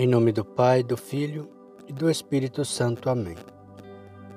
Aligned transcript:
Em 0.00 0.06
nome 0.06 0.30
do 0.30 0.44
Pai, 0.44 0.84
do 0.84 0.96
Filho 0.96 1.50
e 1.88 1.92
do 1.92 2.08
Espírito 2.08 2.64
Santo. 2.64 3.10
Amém. 3.10 3.34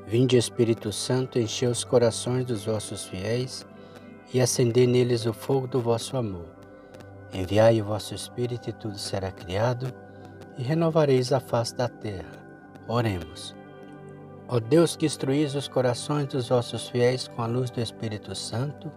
Vinde, 0.07 0.35
Espírito 0.35 0.91
Santo, 0.91 1.37
encher 1.37 1.69
os 1.69 1.83
corações 1.83 2.47
dos 2.47 2.65
vossos 2.65 3.05
fiéis 3.05 3.63
e 4.33 4.41
acender 4.41 4.87
neles 4.87 5.27
o 5.27 5.33
fogo 5.33 5.67
do 5.67 5.79
vosso 5.79 6.17
amor. 6.17 6.47
Enviai 7.31 7.79
o 7.79 7.85
vosso 7.85 8.15
Espírito 8.15 8.71
e 8.71 8.73
tudo 8.73 8.97
será 8.97 9.31
criado 9.31 9.93
e 10.57 10.63
renovareis 10.63 11.31
a 11.31 11.39
face 11.39 11.75
da 11.75 11.87
terra. 11.87 12.43
Oremos. 12.87 13.55
Ó 14.47 14.59
Deus 14.59 14.95
que 14.95 15.05
instruís 15.05 15.53
os 15.53 15.67
corações 15.67 16.25
dos 16.25 16.49
vossos 16.49 16.89
fiéis 16.89 17.27
com 17.27 17.43
a 17.43 17.45
luz 17.45 17.69
do 17.69 17.79
Espírito 17.79 18.33
Santo, 18.33 18.91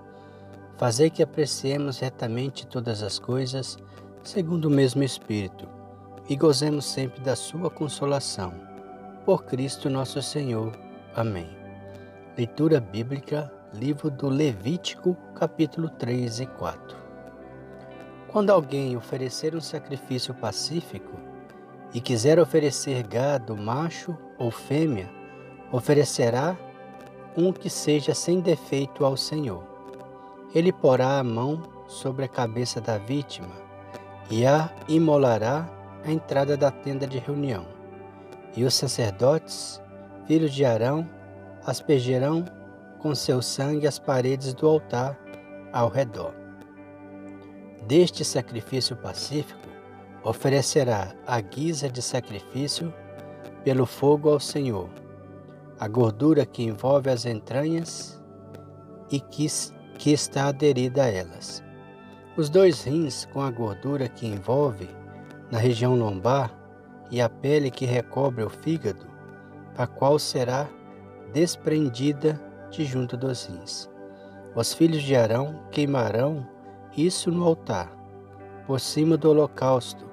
fazei 0.79 1.11
que 1.11 1.23
apreciemos 1.23 1.99
retamente 1.99 2.67
todas 2.67 3.03
as 3.03 3.19
coisas 3.19 3.77
segundo 4.23 4.65
o 4.65 4.71
mesmo 4.71 5.03
Espírito 5.03 5.74
e 6.29 6.37
gozemos 6.37 6.85
sempre 6.85 7.21
da 7.21 7.37
sua 7.37 7.71
consolação. 7.71 8.53
Por 9.25 9.45
Cristo 9.45 9.91
nosso 9.91 10.21
Senhor. 10.23 10.73
Amém. 11.15 11.49
Leitura 12.37 12.81
bíblica, 12.81 13.53
livro 13.73 14.11
do 14.11 14.29
Levítico, 14.29 15.17
capítulo 15.35 15.89
3 15.89 16.41
e 16.41 16.47
4. 16.47 16.97
Quando 18.29 18.51
alguém 18.51 18.97
oferecer 18.97 19.55
um 19.55 19.61
sacrifício 19.61 20.35
pacífico 20.35 21.13
e 21.93 22.01
quiser 22.01 22.39
oferecer 22.39 23.07
gado 23.07 23.57
macho 23.57 24.17
ou 24.39 24.51
fêmea, 24.51 25.09
oferecerá 25.71 26.57
um 27.37 27.53
que 27.53 27.71
seja 27.71 28.15
sem 28.15 28.41
defeito 28.41 29.05
ao 29.05 29.17
Senhor. 29.17 29.63
Ele 30.55 30.73
porá 30.73 31.19
a 31.19 31.25
mão 31.25 31.63
sobre 31.87 32.25
a 32.25 32.29
cabeça 32.29 32.81
da 32.81 32.99
vítima 32.99 33.55
e 34.31 34.47
a 34.47 34.71
imolará 34.89 35.69
a 36.05 36.13
entrada 36.13 36.57
da 36.57 36.71
tenda 36.71 37.07
de 37.07 37.19
reunião. 37.19 37.67
E 38.57 38.65
os 38.65 38.75
sacerdotes, 38.75 39.83
filhos 40.27 40.53
de 40.53 40.65
Arão, 40.65 41.09
aspergerão 41.67 42.45
com 42.99 43.15
seu 43.15 43.43
sangue 43.43 43.87
as 43.87 43.99
paredes 43.99 44.55
do 44.55 44.67
altar 44.67 45.19
ao 45.73 45.89
redor. 45.89 46.35
Deste 47.87 48.25
sacrifício 48.25 48.97
pacífico, 48.97 49.61
oferecerá 50.23 51.15
a 51.27 51.41
guisa 51.41 51.89
de 51.89 52.01
sacrifício 52.01 52.93
pelo 53.63 53.85
fogo 53.85 54.31
ao 54.31 54.41
Senhor, 54.41 54.89
a 55.79 55.87
gordura 55.89 56.47
que 56.47 56.63
envolve 56.63 57.11
as 57.11 57.27
entranhas 57.27 58.23
e 59.11 59.21
que, 59.21 59.47
que 59.99 60.13
está 60.13 60.47
aderida 60.47 61.05
a 61.05 61.09
elas. 61.09 61.63
Os 62.37 62.49
dois 62.49 62.85
rins 62.85 63.27
com 63.27 63.43
a 63.43 63.51
gordura 63.51 64.09
que 64.09 64.27
envolve 64.27 64.89
na 65.55 65.61
região 65.61 65.95
lombar 65.95 66.51
e 67.13 67.21
a 67.21 67.29
pele 67.29 67.71
que 67.71 67.87
recobre 67.87 68.43
o 68.43 68.51
fígado, 68.51 69.07
a 69.79 69.87
qual 69.87 70.19
será 70.19 70.67
desprendida 71.33 72.43
de 72.73 72.85
junto 72.85 73.17
dos 73.17 73.47
rins. 73.47 73.89
Os 74.57 74.75
filhos 74.75 75.01
de 75.01 75.15
Arão 75.15 75.63
queimarão 75.71 76.45
isso 76.97 77.31
no 77.31 77.45
altar, 77.45 77.89
por 78.67 78.81
cima 78.81 79.17
do 79.17 79.31
holocausto, 79.31 80.05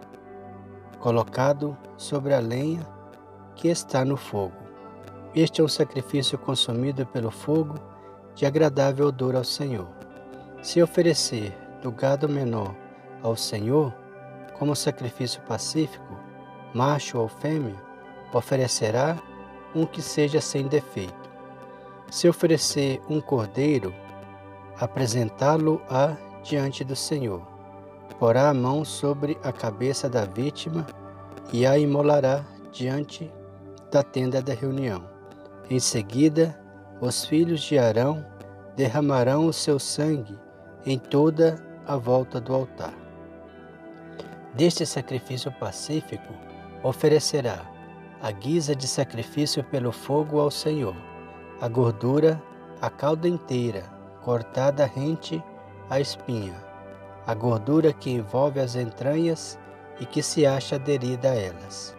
colocado 0.99 1.75
sobre 1.97 2.35
a 2.35 2.39
lenha 2.39 2.85
que 3.55 3.67
está 3.67 4.05
no 4.05 4.17
fogo. 4.17 4.53
Este 5.33 5.59
é 5.59 5.63
um 5.63 5.67
sacrifício 5.67 6.37
consumido 6.37 7.03
pelo 7.07 7.31
fogo 7.31 7.79
de 8.35 8.45
agradável 8.45 9.07
odor 9.07 9.35
ao 9.35 9.43
Senhor. 9.43 9.87
Se 10.61 10.83
oferecer 10.83 11.51
do 11.81 11.91
gado 11.91 12.29
menor 12.29 12.75
ao 13.23 13.35
Senhor, 13.35 13.91
como 14.61 14.75
sacrifício 14.75 15.41
pacífico, 15.41 16.15
macho 16.71 17.17
ou 17.17 17.27
fêmea, 17.27 17.73
oferecerá 18.31 19.17
um 19.73 19.87
que 19.87 20.03
seja 20.03 20.39
sem 20.39 20.67
defeito. 20.67 21.31
Se 22.11 22.29
oferecer 22.29 23.01
um 23.09 23.19
cordeiro, 23.19 23.91
apresentá-lo-á 24.79 26.15
diante 26.43 26.83
do 26.83 26.95
Senhor. 26.95 27.41
Porá 28.19 28.49
a 28.49 28.53
mão 28.53 28.85
sobre 28.85 29.35
a 29.41 29.51
cabeça 29.51 30.07
da 30.07 30.25
vítima 30.25 30.85
e 31.51 31.65
a 31.65 31.75
imolará 31.79 32.45
diante 32.71 33.33
da 33.91 34.03
tenda 34.03 34.43
da 34.43 34.53
reunião. 34.53 35.09
Em 35.71 35.79
seguida, 35.79 36.55
os 37.01 37.25
filhos 37.25 37.61
de 37.61 37.79
Arão 37.79 38.23
derramarão 38.75 39.47
o 39.47 39.53
seu 39.53 39.79
sangue 39.79 40.37
em 40.85 40.99
toda 40.99 41.55
a 41.87 41.97
volta 41.97 42.39
do 42.39 42.53
altar. 42.53 43.00
Deste 44.53 44.85
sacrifício 44.85 45.51
pacífico, 45.51 46.33
oferecerá 46.83 47.65
a 48.21 48.31
guisa 48.31 48.75
de 48.75 48.87
sacrifício 48.87 49.63
pelo 49.63 49.91
fogo 49.91 50.39
ao 50.39 50.51
Senhor, 50.51 50.95
a 51.61 51.67
gordura, 51.67 52.41
a 52.81 52.89
cauda 52.89 53.27
inteira, 53.27 53.83
cortada 54.21 54.85
rente 54.85 55.41
a 55.89 55.99
espinha, 55.99 56.55
a 57.25 57.33
gordura 57.33 57.93
que 57.93 58.11
envolve 58.11 58.59
as 58.59 58.75
entranhas 58.75 59.57
e 59.99 60.05
que 60.05 60.21
se 60.21 60.45
acha 60.45 60.75
aderida 60.75 61.31
a 61.31 61.35
elas. 61.35 61.95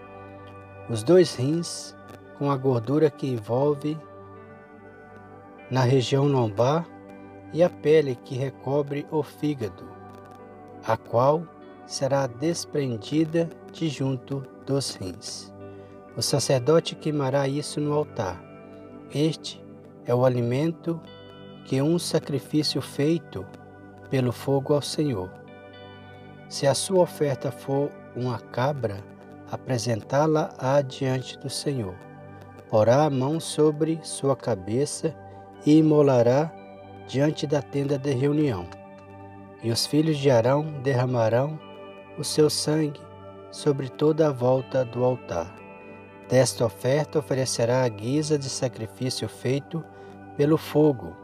Os 0.88 1.02
dois 1.02 1.34
rins, 1.34 1.96
com 2.38 2.50
a 2.50 2.56
gordura 2.56 3.10
que 3.10 3.28
envolve 3.28 3.98
na 5.70 5.82
região 5.82 6.26
lombar 6.26 6.86
e 7.52 7.62
a 7.62 7.70
pele 7.70 8.14
que 8.14 8.34
recobre 8.34 9.06
o 9.10 9.22
fígado, 9.22 9.88
a 10.84 10.96
qual 10.96 11.42
será 11.86 12.26
desprendida 12.26 13.48
de 13.72 13.88
junto 13.88 14.42
dos 14.66 14.94
rins. 14.94 15.52
O 16.16 16.22
sacerdote 16.22 16.94
queimará 16.94 17.48
isso 17.48 17.80
no 17.80 17.92
altar. 17.92 18.42
Este 19.14 19.62
é 20.04 20.14
o 20.14 20.24
alimento 20.24 21.00
que 21.64 21.80
um 21.80 21.98
sacrifício 21.98 22.80
feito 22.80 23.46
pelo 24.10 24.32
fogo 24.32 24.74
ao 24.74 24.82
Senhor. 24.82 25.30
Se 26.48 26.66
a 26.66 26.74
sua 26.74 27.00
oferta 27.02 27.50
for 27.50 27.90
uma 28.14 28.38
cabra, 28.38 29.02
apresentá-la-á 29.50 30.82
diante 30.82 31.38
do 31.38 31.48
Senhor. 31.48 31.94
Porá 32.68 33.04
a 33.04 33.10
mão 33.10 33.38
sobre 33.38 34.00
sua 34.02 34.34
cabeça 34.36 35.14
e 35.64 35.78
imolará 35.78 36.52
diante 37.06 37.46
da 37.46 37.62
tenda 37.62 37.98
de 37.98 38.12
reunião. 38.12 38.66
E 39.62 39.70
os 39.70 39.86
filhos 39.86 40.18
de 40.18 40.30
Arão 40.30 40.64
derramarão 40.82 41.58
o 42.18 42.24
seu 42.24 42.50
sangue 42.50 43.00
sobre 43.50 43.88
toda 43.88 44.28
a 44.28 44.32
volta 44.32 44.84
do 44.84 45.04
altar. 45.04 45.54
Desta 46.28 46.64
oferta 46.64 47.18
oferecerá 47.18 47.82
a 47.82 47.88
guisa 47.88 48.38
de 48.38 48.48
sacrifício 48.48 49.28
feito 49.28 49.84
pelo 50.36 50.56
fogo 50.56 51.14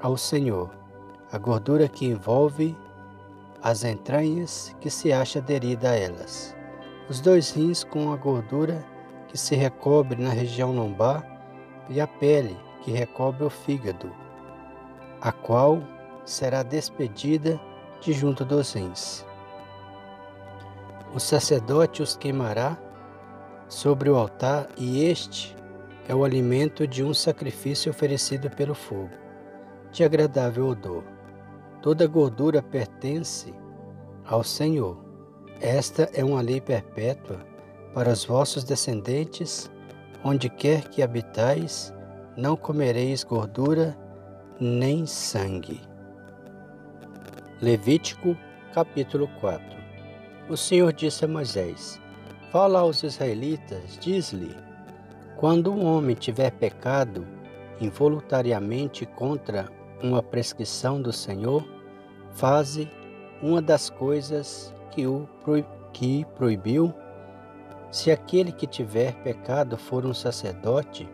ao 0.00 0.16
Senhor, 0.16 0.70
a 1.32 1.38
gordura 1.38 1.88
que 1.88 2.06
envolve 2.06 2.76
as 3.62 3.84
entranhas 3.84 4.76
que 4.80 4.90
se 4.90 5.12
acha 5.12 5.38
aderida 5.38 5.90
a 5.90 5.96
elas, 5.96 6.54
os 7.08 7.20
dois 7.20 7.50
rins 7.50 7.82
com 7.82 8.12
a 8.12 8.16
gordura 8.16 8.84
que 9.28 9.38
se 9.38 9.54
recobre 9.54 10.22
na 10.22 10.30
região 10.30 10.72
lombar 10.72 11.26
e 11.88 12.00
a 12.00 12.06
pele 12.06 12.56
que 12.82 12.90
recobre 12.90 13.44
o 13.44 13.50
fígado, 13.50 14.12
a 15.20 15.32
qual 15.32 15.82
será 16.26 16.62
despedida 16.62 17.58
de 18.02 18.12
junto 18.12 18.44
dos 18.44 18.74
rins. 18.74 19.24
O 21.14 21.20
sacerdote 21.20 22.02
os 22.02 22.16
queimará 22.16 22.76
sobre 23.68 24.10
o 24.10 24.16
altar, 24.16 24.68
e 24.76 25.04
este 25.04 25.54
é 26.08 26.14
o 26.14 26.24
alimento 26.24 26.88
de 26.88 27.04
um 27.04 27.14
sacrifício 27.14 27.88
oferecido 27.88 28.50
pelo 28.50 28.74
fogo, 28.74 29.12
de 29.92 30.02
agradável 30.02 30.66
odor. 30.66 31.04
Toda 31.80 32.04
gordura 32.08 32.60
pertence 32.60 33.54
ao 34.26 34.42
Senhor. 34.42 35.04
Esta 35.60 36.10
é 36.12 36.24
uma 36.24 36.40
lei 36.40 36.60
perpétua 36.60 37.38
para 37.94 38.10
os 38.10 38.24
vossos 38.24 38.64
descendentes, 38.64 39.70
onde 40.24 40.50
quer 40.50 40.88
que 40.88 41.00
habitais, 41.00 41.94
não 42.36 42.56
comereis 42.56 43.22
gordura 43.22 43.96
nem 44.60 45.06
sangue. 45.06 45.80
Levítico 47.62 48.36
capítulo 48.72 49.28
4 49.40 49.83
o 50.48 50.56
Senhor 50.56 50.92
disse 50.92 51.24
a 51.24 51.28
Moisés: 51.28 52.00
Fala 52.50 52.80
aos 52.80 53.02
israelitas, 53.02 53.98
diz-lhe: 54.00 54.54
Quando 55.36 55.72
um 55.72 55.84
homem 55.86 56.14
tiver 56.14 56.50
pecado 56.52 57.26
involuntariamente 57.80 59.06
contra 59.06 59.68
uma 60.02 60.22
prescrição 60.22 61.00
do 61.00 61.12
Senhor, 61.12 61.64
faze 62.32 62.90
uma 63.42 63.60
das 63.60 63.88
coisas 63.88 64.74
que 64.90 65.06
o 65.06 65.28
que 65.92 66.24
proibiu. 66.36 66.92
Se 67.90 68.10
aquele 68.10 68.50
que 68.50 68.66
tiver 68.66 69.14
pecado 69.22 69.76
for 69.78 70.04
um 70.04 70.12
sacerdote, 70.12 71.08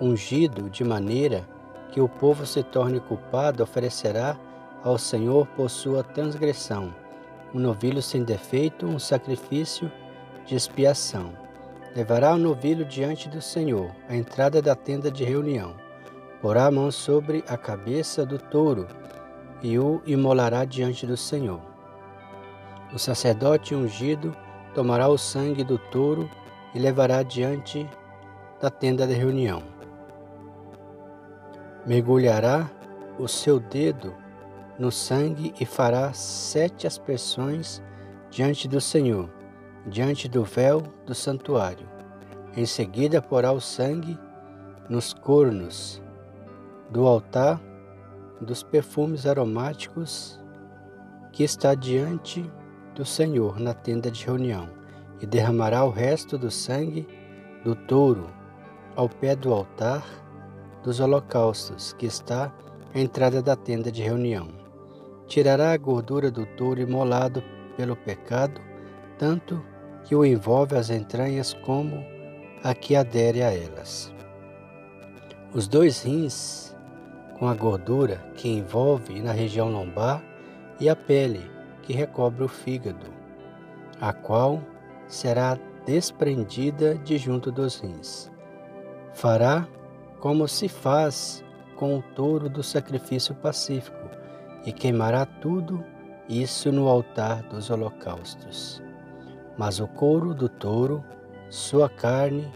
ungido 0.00 0.68
de 0.68 0.84
maneira 0.84 1.48
que 1.90 2.00
o 2.00 2.08
povo 2.08 2.44
se 2.44 2.62
torne 2.62 3.00
culpado, 3.00 3.62
oferecerá 3.62 4.38
ao 4.82 4.98
Senhor 4.98 5.46
por 5.48 5.70
sua 5.70 6.02
transgressão 6.02 7.03
um 7.54 7.60
novilho 7.60 8.02
sem 8.02 8.24
defeito, 8.24 8.84
um 8.84 8.98
sacrifício 8.98 9.90
de 10.44 10.56
expiação. 10.56 11.32
Levará 11.94 12.34
o 12.34 12.38
novilho 12.38 12.84
diante 12.84 13.28
do 13.28 13.40
Senhor, 13.40 13.92
à 14.08 14.16
entrada 14.16 14.60
da 14.60 14.74
tenda 14.74 15.08
de 15.08 15.22
reunião. 15.22 15.76
Porá 16.42 16.66
a 16.66 16.70
mão 16.70 16.90
sobre 16.90 17.44
a 17.46 17.56
cabeça 17.56 18.26
do 18.26 18.38
touro 18.38 18.88
e 19.62 19.78
o 19.78 20.02
imolará 20.04 20.64
diante 20.64 21.06
do 21.06 21.16
Senhor. 21.16 21.60
O 22.92 22.98
sacerdote 22.98 23.74
ungido 23.74 24.36
tomará 24.74 25.08
o 25.08 25.16
sangue 25.16 25.62
do 25.62 25.78
touro 25.78 26.28
e 26.74 26.78
levará 26.80 27.22
diante 27.22 27.88
da 28.60 28.68
tenda 28.68 29.06
de 29.06 29.14
reunião. 29.14 29.62
Mergulhará 31.86 32.68
o 33.18 33.28
seu 33.28 33.60
dedo 33.60 34.23
no 34.78 34.90
sangue 34.90 35.54
e 35.60 35.64
fará 35.64 36.12
sete 36.12 36.86
aspersões 36.86 37.82
diante 38.30 38.66
do 38.66 38.80
Senhor, 38.80 39.30
diante 39.86 40.28
do 40.28 40.42
véu 40.42 40.82
do 41.06 41.14
santuário. 41.14 41.86
Em 42.56 42.66
seguida, 42.66 43.22
porá 43.22 43.52
o 43.52 43.60
sangue 43.60 44.18
nos 44.88 45.12
cornos 45.12 46.02
do 46.90 47.06
altar 47.06 47.60
dos 48.40 48.62
perfumes 48.62 49.26
aromáticos 49.26 50.40
que 51.32 51.42
está 51.42 51.74
diante 51.74 52.48
do 52.94 53.04
Senhor 53.04 53.58
na 53.58 53.74
tenda 53.74 54.10
de 54.10 54.24
reunião, 54.24 54.68
e 55.20 55.26
derramará 55.26 55.84
o 55.84 55.90
resto 55.90 56.36
do 56.36 56.50
sangue 56.50 57.06
do 57.64 57.74
touro 57.74 58.28
ao 58.94 59.08
pé 59.08 59.34
do 59.34 59.52
altar 59.52 60.04
dos 60.82 61.00
holocaustos 61.00 61.92
que 61.94 62.06
está 62.06 62.52
à 62.94 63.00
entrada 63.00 63.40
da 63.40 63.56
tenda 63.56 63.90
de 63.90 64.02
reunião 64.02 64.63
tirará 65.34 65.72
a 65.72 65.76
gordura 65.76 66.30
do 66.30 66.46
touro 66.46 66.80
imolado 66.80 67.42
pelo 67.76 67.96
pecado, 67.96 68.60
tanto 69.18 69.60
que 70.04 70.14
o 70.14 70.24
envolve 70.24 70.76
as 70.76 70.90
entranhas 70.90 71.52
como 71.52 72.04
a 72.62 72.72
que 72.72 72.94
adere 72.94 73.42
a 73.42 73.52
elas. 73.52 74.14
Os 75.52 75.66
dois 75.66 76.04
rins, 76.04 76.72
com 77.36 77.48
a 77.48 77.54
gordura 77.54 78.24
que 78.36 78.48
envolve 78.48 79.20
na 79.20 79.32
região 79.32 79.68
lombar, 79.68 80.22
e 80.78 80.88
a 80.88 80.94
pele 80.94 81.50
que 81.82 81.92
recobre 81.92 82.44
o 82.44 82.48
fígado, 82.48 83.06
a 84.00 84.12
qual 84.12 84.62
será 85.08 85.58
desprendida 85.84 86.94
de 86.94 87.18
junto 87.18 87.50
dos 87.50 87.80
rins. 87.80 88.30
Fará 89.12 89.66
como 90.20 90.46
se 90.46 90.68
faz 90.68 91.44
com 91.74 91.98
o 91.98 92.02
touro 92.14 92.48
do 92.48 92.62
sacrifício 92.62 93.34
pacífico, 93.34 94.13
e 94.64 94.72
queimará 94.72 95.26
tudo 95.26 95.84
isso 96.28 96.72
no 96.72 96.88
altar 96.88 97.42
dos 97.44 97.70
holocaustos. 97.70 98.82
Mas 99.56 99.78
o 99.78 99.86
couro 99.86 100.34
do 100.34 100.48
touro, 100.48 101.04
sua 101.50 101.88
carne, 101.88 102.50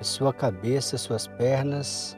sua 0.00 0.32
cabeça, 0.32 0.96
suas 0.96 1.26
pernas, 1.26 2.16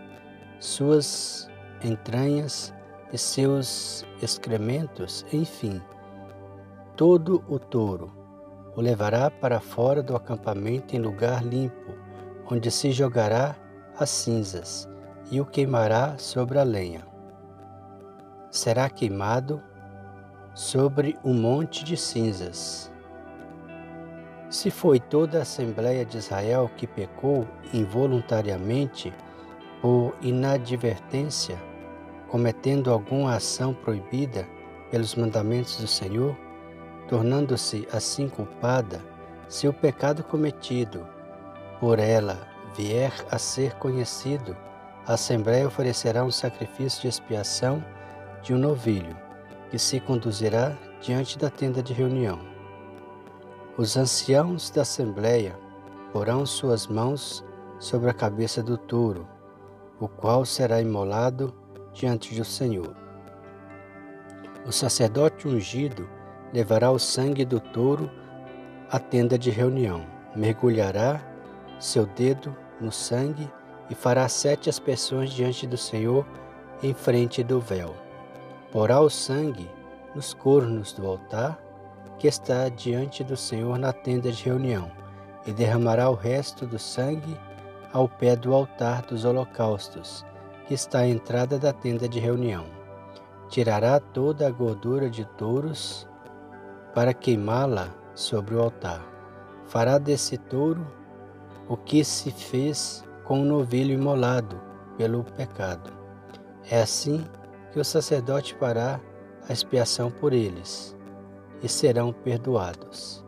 suas 0.61 1.51
entranhas 1.83 2.73
e 3.13 3.19
seus 3.19 4.07
excrementos, 4.23 5.27
enfim, 5.33 5.83
todo 6.97 7.45
o 7.49 7.59
touro 7.59 8.13
o 8.75 8.81
levará 8.81 9.31
para 9.31 9.61
fora 9.61 10.03
do 10.03 10.17
acampamento 10.17 10.97
em 10.97 10.99
lugar 10.99 11.45
limpo, 11.45 11.93
onde 12.51 12.71
se 12.71 12.91
jogará 12.91 13.55
as 13.99 14.09
cinzas 14.09 14.89
e 15.31 15.41
o 15.41 15.45
queimará 15.45 16.17
sobre 16.17 16.59
a 16.59 16.63
lenha 16.63 17.12
será 18.53 18.91
queimado 18.91 19.63
sobre 20.55 21.19
um 21.25 21.33
monte 21.33 21.83
de 21.83 21.97
cinzas. 21.97 22.93
Se 24.51 24.71
foi 24.71 25.01
toda 25.01 25.39
a 25.39 25.43
Assembleia 25.43 26.05
de 26.05 26.19
Israel 26.19 26.71
que 26.77 26.87
pecou 26.87 27.49
involuntariamente 27.73 29.13
por 29.81 30.15
inadvertência, 30.21 31.59
cometendo 32.29 32.93
alguma 32.93 33.35
ação 33.35 33.73
proibida 33.73 34.47
pelos 34.91 35.15
mandamentos 35.15 35.79
do 35.79 35.87
Senhor, 35.87 36.37
tornando-se 37.09 37.89
assim 37.91 38.29
culpada, 38.29 39.01
se 39.49 39.67
o 39.67 39.73
pecado 39.73 40.23
cometido 40.23 41.07
por 41.81 41.99
ela 41.99 42.39
vier 42.77 43.13
a 43.31 43.39
ser 43.39 43.75
conhecido, 43.77 44.55
a 45.07 45.15
Assembleia 45.15 45.67
oferecerá 45.67 46.23
um 46.23 46.31
sacrifício 46.31 47.01
de 47.01 47.09
expiação 47.09 47.83
de 48.43 48.53
um 48.53 48.59
novilho, 48.59 49.17
que 49.71 49.79
se 49.79 50.01
conduzirá 50.01 50.77
diante 51.01 51.39
da 51.39 51.49
tenda 51.49 51.83
de 51.83 51.93
reunião. 51.93 52.41
Os 53.77 53.97
anciãos 53.97 54.69
da 54.71 54.83
Assembleia 54.83 55.59
porão 56.13 56.45
suas 56.45 56.87
mãos 56.87 57.45
sobre 57.79 58.11
a 58.11 58.15
cabeça 58.15 58.63
do 58.63 58.77
touro, 58.77 59.27
o 59.99 60.09
qual 60.09 60.45
será 60.45 60.81
imolado 60.81 61.55
diante 61.93 62.35
do 62.35 62.45
Senhor. 62.45 62.95
O 64.67 64.73
sacerdote 64.73 65.49
ungido 65.49 66.09
levará 66.53 66.91
o 66.91 66.99
sangue 66.99 67.45
do 67.45 67.61
touro 67.61 68.11
à 68.91 68.99
tenda 68.99 69.39
de 69.39 69.51
reunião, 69.51 70.05
mergulhará 70.37 71.21
seu 71.79 72.07
dedo 72.07 72.55
no 72.81 72.93
sangue 72.93 73.51
e 73.89 73.95
fará 73.95 74.29
sete 74.29 74.69
aspersões 74.69 75.31
diante 75.31 75.67
do 75.67 75.77
Senhor 75.77 76.27
em 76.83 76.93
frente 76.93 77.43
do 77.43 77.61
véu 77.61 78.12
porá 78.73 79.01
o 79.01 79.11
sangue 79.11 79.71
nos 80.15 80.33
cornos 80.33 80.95
do 80.95 81.07
altar 81.07 81.61
que 82.19 82.27
está 82.27 82.69
diante 82.71 83.23
do 83.23 83.37
Senhor 83.37 83.79
na 83.79 83.93
tenda 83.93 84.33
de 84.33 84.45
reunião, 84.45 84.91
e 85.47 85.53
derramará 85.53 86.09
o 86.09 86.15
resto 86.15 86.67
do 86.67 86.79
sangue 86.79 87.37
ao 87.93 88.09
pé 88.09 88.35
do 88.35 88.55
altar 88.55 89.03
dos 89.03 89.25
holocaustos, 89.25 90.25
que 90.67 90.73
está 90.73 91.01
à 91.01 91.09
entrada 91.09 91.59
da 91.59 91.73
tenda 91.73 92.09
de 92.09 92.19
reunião. 92.19 92.65
Tirará 93.49 94.01
toda 94.01 94.47
a 94.47 94.51
gordura 94.51 95.11
de 95.11 95.25
touros 95.37 96.09
para 96.95 97.13
queimá-la 97.13 97.89
sobre 98.15 98.55
o 98.55 98.63
altar. 98.63 99.05
Fará 99.67 99.99
desse 99.99 100.39
touro 100.39 100.87
o 101.69 101.77
que 101.77 102.05
se 102.05 102.31
fez 102.31 103.05
com 103.25 103.43
o 103.43 103.45
novilho 103.45 103.93
imolado 103.93 104.61
pelo 104.97 105.25
pecado. 105.25 105.91
É 106.71 106.81
assim 106.81 107.19
que 107.19 107.42
o 107.81 107.85
sacerdote 107.85 108.55
fará 108.55 109.01
a 109.49 109.53
expiação 109.53 110.11
por 110.11 110.33
eles, 110.33 110.97
e 111.63 111.69
serão 111.69 112.13
perdoados. 112.13 113.25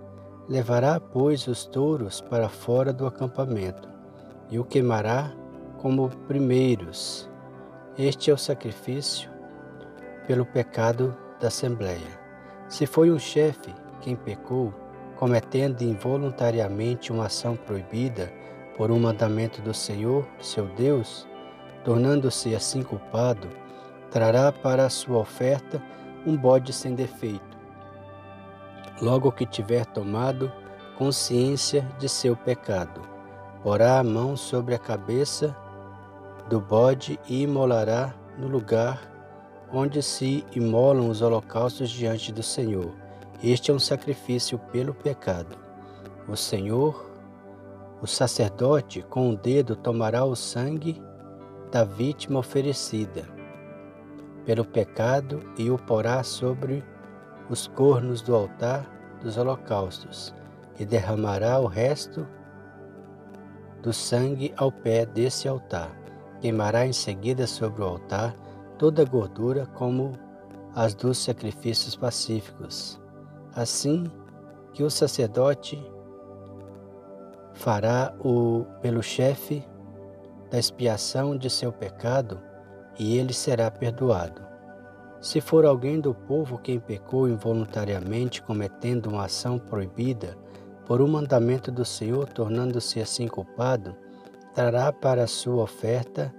Levará, 0.49 1.01
pois, 1.01 1.47
os 1.47 1.65
touros 1.65 2.21
para 2.21 2.49
fora 2.49 2.93
do 2.93 3.07
acampamento, 3.07 3.89
e 4.51 4.59
o 4.59 4.65
queimará 4.65 5.33
como 5.79 6.09
primeiros. 6.27 7.31
Este 7.97 8.31
é 8.31 8.35
o 8.35 8.39
sacrifício 8.39 9.31
pelo 10.27 10.45
pecado 10.45 11.17
da 11.41 11.49
Assembleia. 11.49 12.21
Se 12.69 12.87
foi 12.87 13.11
um 13.11 13.19
chefe 13.19 13.73
quem 14.01 14.17
pecou, 14.17 14.73
cometendo 15.17 15.83
involuntariamente 15.83 17.13
uma 17.13 17.27
ação 17.27 17.57
proibida 17.57 18.33
por 18.77 18.91
um 18.91 18.99
mandamento 18.99 19.63
do 19.63 19.73
Senhor, 19.73 20.27
seu 20.41 20.67
Deus, 20.67 21.27
tornando-se 21.85 22.55
assim 22.55 22.83
culpado, 22.83 23.49
trará 24.15 24.53
para 24.53 24.87
a 24.87 24.91
sua 24.91 25.19
oferta 25.19 25.83
um 26.25 26.37
bode 26.37 26.73
sem 26.73 26.95
defeito. 26.95 27.59
Logo 29.03 29.33
que 29.33 29.45
tiver 29.45 29.85
tomado 29.87 30.53
consciência 30.97 31.83
de 31.99 32.09
seu 32.09 32.37
pecado, 32.37 33.01
porá 33.61 33.99
a 33.99 34.05
mão 34.05 34.37
sobre 34.37 34.73
a 34.73 34.79
cabeça 34.79 35.57
do 36.49 36.61
bode 36.61 37.19
e 37.29 37.43
imolará 37.43 38.15
no 38.39 38.47
lugar 38.47 39.03
onde 39.73 40.01
se 40.01 40.47
imolam 40.55 41.09
os 41.09 41.21
holocaustos 41.21 41.91
diante 41.91 42.33
do 42.33 42.43
Senhor. 42.43 42.95
Este 43.43 43.73
é 43.73 43.75
um 43.75 43.81
sacrifício 43.81 44.61
pelo 44.71 44.95
pecado. 44.95 45.57
O 46.29 46.37
Senhor, 46.37 47.05
o 48.01 48.07
sacerdote, 48.07 49.03
com 49.03 49.31
o 49.31 49.37
dedo 49.37 49.75
tomará 49.75 50.25
o 50.25 50.37
sangue 50.37 51.03
da 51.73 51.83
vítima 51.83 52.39
oferecida 52.39 53.34
pelo 54.45 54.65
pecado 54.65 55.41
e 55.59 55.71
o 55.71 55.79
porá 55.79 56.23
sobre 56.23 56.85
os 57.49 57.67
cornos 57.67 58.23
do 58.23 58.35
altar 58.35 58.87
dos 59.21 59.37
holocaustos, 59.37 60.35
e 60.79 60.85
derramará 60.85 61.59
o 61.59 61.67
resto 61.67 62.27
do 63.83 63.93
sangue 63.93 64.53
ao 64.57 64.73
pé 64.73 65.07
desse 65.07 65.49
altar. 65.49 65.91
Queimará 66.41 66.87
em 66.87 66.93
seguida 66.93 67.47
sobre 67.47 67.83
o 67.83 67.87
altar 67.87 68.35
toda 68.79 69.03
a 69.03 69.05
gordura, 69.05 69.67
como 69.75 70.13
as 70.75 70.95
dos 70.95 71.19
sacrifícios 71.19 71.95
pacíficos. 71.95 73.01
Assim 73.55 74.05
que 74.73 74.83
o 74.83 74.91
sacerdote 74.91 75.81
fará 77.53 78.13
o 78.19 78.67
pelo 78.83 79.03
chefe 79.03 79.65
da 80.51 80.59
expiação 80.59 81.37
de 81.37 81.49
seu 81.49 81.73
pecado, 81.73 82.41
e 82.99 83.17
ele 83.17 83.33
será 83.33 83.71
perdoado. 83.71 84.43
Se 85.21 85.41
for 85.41 85.65
alguém 85.65 86.01
do 86.01 86.15
povo 86.15 86.59
quem 86.59 86.79
pecou 86.79 87.29
involuntariamente 87.29 88.43
cometendo 88.43 89.07
uma 89.07 89.25
ação 89.25 89.59
proibida 89.59 90.37
por 90.87 91.01
um 91.01 91.09
mandamento 91.09 91.73
do 91.73 91.85
Senhor, 91.85 92.29
tornando-se 92.29 93.01
assim 93.01 93.27
culpado, 93.27 93.97
trará 94.55 94.93
para 94.93 95.27
sua 95.27 95.63
oferta 95.63 96.33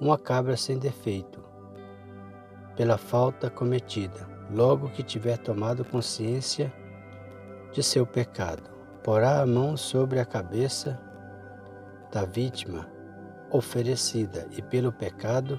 uma 0.00 0.16
cabra 0.16 0.56
sem 0.56 0.78
defeito, 0.78 1.44
pela 2.76 2.96
falta 2.96 3.50
cometida, 3.50 4.28
logo 4.50 4.88
que 4.90 5.02
tiver 5.02 5.36
tomado 5.38 5.84
consciência 5.84 6.72
de 7.72 7.82
seu 7.82 8.06
pecado. 8.06 8.70
Porá 9.02 9.40
a 9.40 9.46
mão 9.46 9.76
sobre 9.76 10.20
a 10.20 10.24
cabeça 10.24 11.00
da 12.12 12.24
vítima 12.24 12.86
oferecida 13.50 14.46
e 14.52 14.62
pelo 14.62 14.92
pecado 14.92 15.58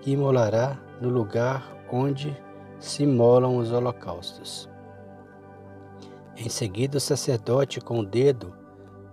que 0.00 0.12
imolará 0.12 0.78
no 1.00 1.08
lugar 1.08 1.76
onde 1.90 2.36
se 2.78 3.02
imolam 3.02 3.56
os 3.56 3.72
holocaustos. 3.72 4.68
Em 6.36 6.48
seguida, 6.48 6.98
o 6.98 7.00
sacerdote 7.00 7.80
com 7.80 7.98
o 7.98 8.06
dedo 8.06 8.54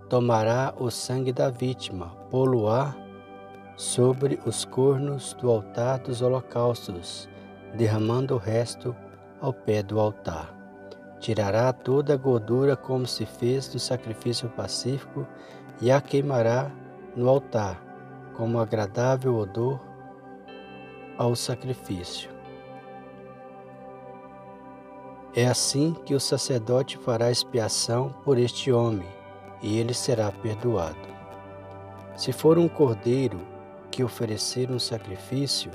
tomará 0.08 0.74
o 0.78 0.90
sangue 0.90 1.32
da 1.32 1.50
vítima, 1.50 2.06
pô-lo-á 2.30 2.96
sobre 3.76 4.40
os 4.46 4.64
cornos 4.64 5.34
do 5.34 5.50
altar 5.50 5.98
dos 5.98 6.22
holocaustos, 6.22 7.28
derramando 7.76 8.34
o 8.34 8.38
resto 8.38 8.96
ao 9.40 9.52
pé 9.52 9.82
do 9.82 10.00
altar. 10.00 10.54
Tirará 11.20 11.72
toda 11.72 12.14
a 12.14 12.16
gordura 12.16 12.76
como 12.76 13.06
se 13.06 13.26
fez 13.26 13.68
do 13.68 13.78
sacrifício 13.78 14.48
pacífico 14.48 15.26
e 15.80 15.90
a 15.90 16.00
queimará 16.00 16.70
no 17.14 17.28
altar, 17.28 17.82
como 18.34 18.58
agradável 18.58 19.36
odor 19.36 19.80
ao 21.18 21.36
sacrifício. 21.36 22.30
É 25.34 25.46
assim 25.46 25.94
que 26.06 26.14
o 26.14 26.20
sacerdote 26.20 26.96
fará 26.96 27.30
expiação 27.30 28.14
por 28.24 28.38
este 28.38 28.72
homem, 28.72 29.06
e 29.60 29.78
ele 29.78 29.92
será 29.92 30.32
perdoado. 30.32 30.96
Se 32.16 32.32
for 32.32 32.56
um 32.56 32.68
cordeiro 32.68 33.40
que 33.90 34.02
oferecer 34.02 34.70
um 34.70 34.78
sacrifício, 34.78 35.70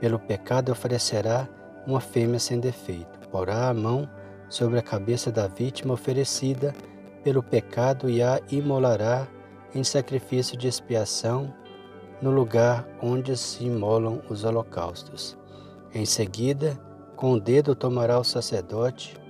pelo 0.00 0.18
pecado 0.18 0.70
oferecerá 0.70 1.48
uma 1.86 2.00
fêmea 2.00 2.38
sem 2.38 2.60
defeito. 2.60 3.20
Porá 3.30 3.68
a 3.68 3.74
mão 3.74 4.08
sobre 4.48 4.78
a 4.78 4.82
cabeça 4.82 5.30
da 5.30 5.46
vítima 5.46 5.94
oferecida 5.94 6.74
pelo 7.22 7.42
pecado 7.42 8.10
e 8.10 8.22
a 8.22 8.40
imolará 8.50 9.26
em 9.74 9.82
sacrifício 9.82 10.56
de 10.56 10.68
expiação 10.68 11.54
no 12.22 12.30
lugar 12.30 12.88
onde 13.02 13.36
se 13.36 13.64
imolam 13.64 14.22
os 14.30 14.44
holocaustos. 14.44 15.36
Em 15.92 16.06
seguida, 16.06 16.80
com 17.16 17.32
o 17.32 17.40
dedo 17.40 17.74
tomará 17.74 18.18
o 18.18 18.24
sacerdote 18.24 19.20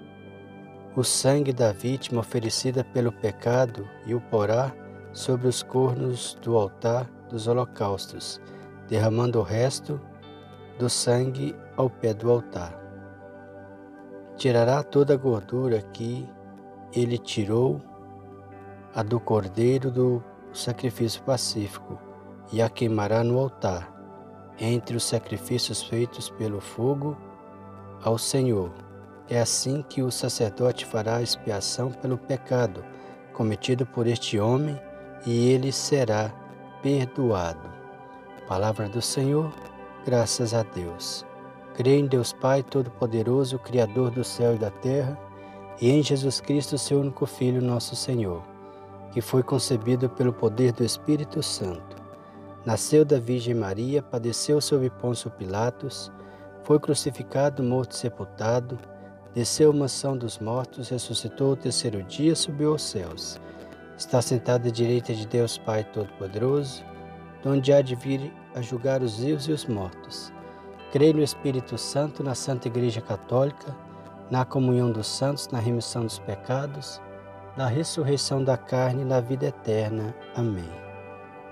o 0.94 1.02
sangue 1.02 1.54
da 1.54 1.72
vítima 1.72 2.20
oferecida 2.20 2.84
pelo 2.84 3.10
pecado 3.10 3.88
e 4.04 4.14
o 4.14 4.20
porá 4.20 4.74
sobre 5.12 5.48
os 5.48 5.62
cornos 5.62 6.36
do 6.42 6.56
altar 6.56 7.10
dos 7.30 7.46
holocaustos, 7.46 8.40
derramando 8.88 9.38
o 9.38 9.42
resto 9.42 9.98
do 10.78 10.90
sangue 10.90 11.56
ao 11.76 11.88
pé 11.88 12.12
do 12.12 12.30
altar. 12.30 12.78
Tirará 14.36 14.82
toda 14.82 15.14
a 15.14 15.16
gordura 15.16 15.80
que 15.80 16.28
ele 16.92 17.16
tirou, 17.16 17.80
a 18.94 19.02
do 19.02 19.18
cordeiro 19.18 19.90
do 19.90 20.22
sacrifício 20.52 21.22
pacífico, 21.22 21.98
e 22.50 22.62
a 22.62 22.70
queimará 22.70 23.22
no 23.22 23.38
altar, 23.38 23.92
entre 24.58 24.96
os 24.96 25.04
sacrifícios 25.04 25.82
feitos 25.82 26.30
pelo 26.30 26.60
fogo 26.60 27.16
ao 28.02 28.16
Senhor. 28.18 28.72
É 29.28 29.40
assim 29.40 29.82
que 29.82 30.02
o 30.02 30.10
sacerdote 30.10 30.84
fará 30.84 31.22
expiação 31.22 31.90
pelo 31.90 32.18
pecado 32.18 32.84
cometido 33.32 33.86
por 33.86 34.06
este 34.06 34.38
homem 34.38 34.78
e 35.26 35.48
ele 35.50 35.72
será 35.72 36.32
perdoado. 36.82 37.70
Palavra 38.46 38.88
do 38.88 39.00
Senhor, 39.00 39.52
graças 40.04 40.52
a 40.52 40.62
Deus. 40.62 41.24
Creio 41.74 42.00
em 42.00 42.06
Deus 42.06 42.32
Pai 42.32 42.62
Todo-Poderoso, 42.62 43.58
Criador 43.58 44.10
do 44.10 44.22
céu 44.22 44.54
e 44.54 44.58
da 44.58 44.70
terra, 44.70 45.18
e 45.80 45.90
em 45.90 46.02
Jesus 46.02 46.40
Cristo, 46.40 46.76
seu 46.76 47.00
único 47.00 47.24
Filho, 47.24 47.62
nosso 47.62 47.96
Senhor, 47.96 48.42
que 49.10 49.20
foi 49.20 49.42
concebido 49.42 50.08
pelo 50.10 50.32
poder 50.32 50.72
do 50.72 50.84
Espírito 50.84 51.42
Santo. 51.42 51.91
Nasceu 52.64 53.04
da 53.04 53.18
Virgem 53.18 53.54
Maria, 53.54 54.00
padeceu 54.02 54.60
sob 54.60 54.88
Pôncio 54.90 55.30
Pilatos, 55.30 56.12
foi 56.62 56.78
crucificado, 56.78 57.62
morto 57.62 57.92
e 57.92 57.96
sepultado, 57.96 58.78
desceu 59.34 59.70
a 59.70 59.74
mansão 59.74 60.16
dos 60.16 60.38
mortos, 60.38 60.88
ressuscitou 60.88 61.52
o 61.52 61.56
terceiro 61.56 62.02
dia, 62.04 62.36
subiu 62.36 62.72
aos 62.72 62.82
céus. 62.82 63.40
Está 63.98 64.22
sentado 64.22 64.68
à 64.68 64.70
direita 64.70 65.12
de 65.12 65.26
Deus 65.26 65.58
Pai 65.58 65.82
Todo-Poderoso, 65.84 66.84
onde 67.44 67.72
há 67.72 67.82
de 67.82 67.96
vir 67.96 68.32
a 68.54 68.60
julgar 68.60 69.02
os 69.02 69.18
vivos 69.18 69.48
e 69.48 69.52
os 69.52 69.66
mortos. 69.66 70.32
Creio 70.92 71.14
no 71.14 71.22
Espírito 71.22 71.76
Santo, 71.76 72.22
na 72.22 72.34
Santa 72.34 72.68
Igreja 72.68 73.00
Católica, 73.00 73.76
na 74.30 74.44
comunhão 74.44 74.92
dos 74.92 75.08
santos, 75.08 75.48
na 75.48 75.58
remissão 75.58 76.04
dos 76.04 76.18
pecados, 76.20 77.00
na 77.56 77.66
ressurreição 77.66 78.42
da 78.42 78.56
carne 78.56 79.02
e 79.02 79.06
na 79.06 79.20
vida 79.20 79.46
eterna. 79.46 80.14
Amém. 80.36 80.91